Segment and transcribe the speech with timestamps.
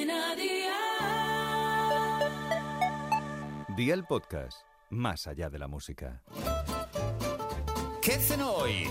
[0.00, 0.76] Cadena Dial.
[3.76, 6.22] Día el podcast, más allá de la música.
[8.00, 8.88] ¿Qué cenó hoy?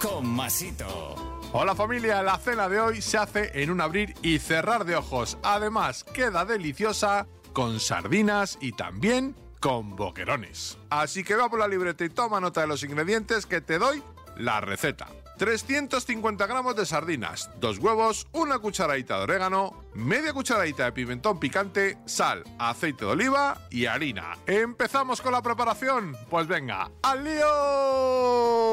[0.00, 1.14] Con Masito.
[1.52, 5.36] Hola familia, la cena de hoy se hace en un abrir y cerrar de ojos.
[5.42, 10.78] Además, queda deliciosa con sardinas y también con boquerones.
[10.88, 14.02] Así que va por la libreta y toma nota de los ingredientes que te doy
[14.36, 15.08] la receta.
[15.36, 21.98] 350 gramos de sardinas, dos huevos, una cucharadita de orégano, media cucharadita de pimentón picante,
[22.06, 24.36] sal, aceite de oliva y harina.
[24.46, 26.16] ¿Empezamos con la preparación?
[26.28, 28.70] Pues venga, ¡al lío!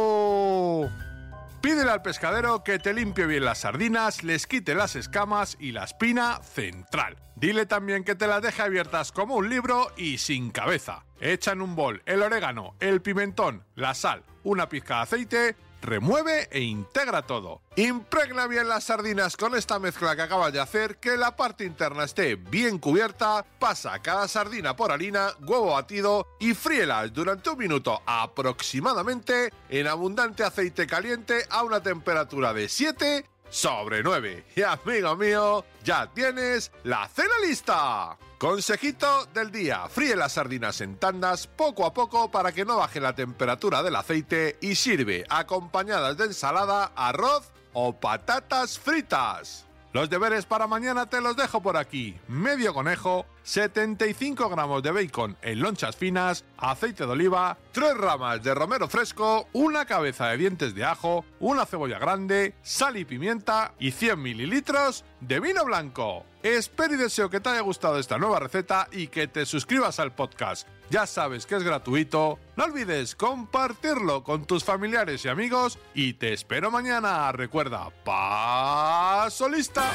[1.61, 5.83] Pídele al pescadero que te limpie bien las sardinas, les quite las escamas y la
[5.83, 7.17] espina central.
[7.35, 11.03] Dile también que te las deje abiertas como un libro y sin cabeza.
[11.19, 15.55] Echa en un bol el orégano, el pimentón, la sal, una pizca de aceite
[15.87, 17.61] remueve e integra todo.
[17.77, 22.03] Impregna bien las sardinas con esta mezcla que acabas de hacer, que la parte interna
[22.03, 28.01] esté bien cubierta, pasa cada sardina por harina, huevo batido y fríelas durante un minuto
[28.05, 34.45] aproximadamente en abundante aceite caliente a una temperatura de 7 sobre 9.
[34.55, 38.17] Y amigo mío, ya tienes la cena lista.
[38.37, 42.99] Consejito del día, fríe las sardinas en tandas poco a poco para que no baje
[42.99, 49.66] la temperatura del aceite y sirve acompañadas de ensalada, arroz o patatas fritas.
[49.93, 52.19] Los deberes para mañana te los dejo por aquí.
[52.27, 58.53] Medio conejo, 75 gramos de bacon en lonchas finas, aceite de oliva, 3 ramas de
[58.53, 63.91] romero fresco, una cabeza de dientes de ajo, una cebolla grande, sal y pimienta y
[63.91, 66.25] 100 mililitros de vino blanco.
[66.43, 70.13] Espero y deseo que te haya gustado esta nueva receta y que te suscribas al
[70.13, 70.67] podcast.
[70.89, 72.39] Ya sabes que es gratuito.
[72.55, 77.31] No olvides compartirlo con tus familiares y amigos y te espero mañana.
[77.31, 79.91] Recuerda, paso lista.